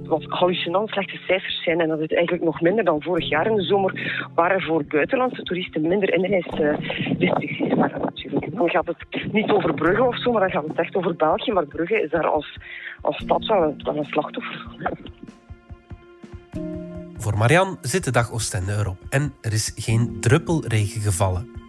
Wat 0.03 0.23
hallucinant 0.23 0.89
slechte 0.89 1.17
cijfers 1.17 1.63
zijn 1.63 1.81
en 1.81 1.89
dat 1.97 2.09
is 2.09 2.15
eigenlijk 2.15 2.45
nog 2.45 2.61
minder 2.61 2.83
dan 2.83 3.01
vorig 3.01 3.29
jaar 3.29 3.47
in 3.47 3.55
de 3.55 3.63
zomer, 3.63 4.27
waar 4.35 4.51
er 4.51 4.63
voor 4.63 4.83
buitenlandse 4.83 5.43
toeristen 5.43 5.81
minder 5.81 6.13
inreisrestricties 6.13 7.59
uh, 7.59 7.73
waren 7.73 8.01
natuurlijk. 8.01 8.55
Dan 8.55 8.69
gaat 8.69 8.87
het 8.87 9.33
niet 9.33 9.51
over 9.51 9.73
Brugge 9.73 10.03
of 10.03 10.21
zo, 10.21 10.31
maar 10.31 10.41
dan 10.41 10.51
gaat 10.51 10.67
het 10.67 10.79
echt 10.79 10.95
over 10.95 11.15
België. 11.15 11.51
Maar 11.51 11.65
Brugge 11.65 12.01
is 12.01 12.09
daar 12.09 12.27
als, 12.27 12.57
als 13.01 13.17
stad 13.17 13.45
wel 13.45 13.63
een, 13.63 13.81
wel 13.83 13.97
een 13.97 14.05
slachtoffer. 14.05 14.65
Voor 17.17 17.37
Marianne 17.37 17.77
zit 17.81 18.03
de 18.03 18.11
dag 18.11 18.31
Oostende 18.31 18.71
erop 18.71 18.97
en 19.09 19.33
er 19.41 19.53
is 19.53 19.73
geen 19.75 20.17
druppel 20.19 20.63
regen 20.67 21.01
gevallen. 21.01 21.63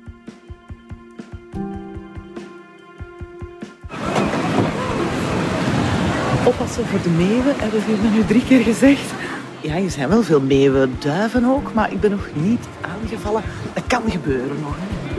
Oppassen 6.46 6.86
voor 6.86 7.02
de 7.02 7.10
meeuwen, 7.10 7.58
hebben 7.58 7.80
we 7.80 7.92
hier 7.92 8.10
nu 8.10 8.24
drie 8.24 8.44
keer 8.44 8.62
gezegd. 8.62 9.25
Ja, 9.60 9.74
er 9.74 9.90
zijn 9.90 10.08
wel 10.08 10.22
veel 10.22 10.40
meeuwen, 10.40 10.96
duiven 10.98 11.44
ook, 11.44 11.72
maar 11.72 11.92
ik 11.92 12.00
ben 12.00 12.10
nog 12.10 12.28
niet 12.34 12.66
aangevallen. 12.80 13.42
Dat 13.74 13.86
kan 13.86 14.10
gebeuren 14.10 14.60
nog. 14.60 14.76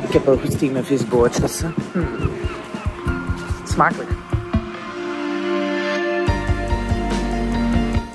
Ik 0.07 0.13
heb 0.13 0.25
wel 0.25 0.37
goed 0.37 0.71
met 0.71 0.85
visbootjes. 0.85 1.61
Hm. 1.91 1.99
Smakelijk. 3.63 4.09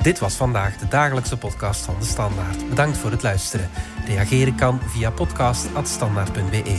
Dit 0.03 0.19
was 0.19 0.35
vandaag 0.35 0.77
de 0.77 0.89
dagelijkse 0.89 1.39
podcast 1.39 1.85
van 1.85 1.95
De 1.99 2.05
Standaard. 2.05 2.69
Bedankt 2.69 2.99
voor 2.99 3.11
het 3.11 3.23
luisteren. 3.23 3.71
Reageren 4.07 4.55
kan 4.55 4.81
via 4.87 5.11
podcast.standaard.be. 5.11 6.77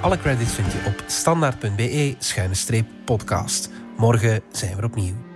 Alle 0.00 0.18
credits 0.18 0.52
vind 0.52 0.72
je 0.72 0.78
op 0.86 1.02
standaard.be-podcast. 1.06 3.70
Morgen 3.96 4.42
zijn 4.52 4.76
we 4.76 4.84
opnieuw. 4.84 5.33